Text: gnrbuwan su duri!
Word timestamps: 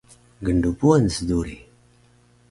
gnrbuwan 0.45 1.03
su 1.15 1.21
duri! 1.29 1.57